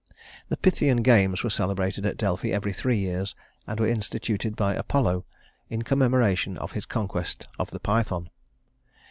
The 0.49 0.57
Pythian 0.57 1.03
Games 1.03 1.43
were 1.43 1.51
celebrated 1.51 2.07
at 2.07 2.17
Delphi 2.17 2.47
every 2.49 2.73
three 2.73 2.97
years, 2.97 3.35
and 3.67 3.79
were 3.79 3.85
instituted 3.85 4.55
by 4.55 4.73
Apollo 4.73 5.25
in 5.69 5.83
commemoration 5.83 6.57
of 6.57 6.71
his 6.71 6.87
conquest 6.87 7.47
of 7.59 7.69
the 7.69 7.79
Python. 7.79 8.31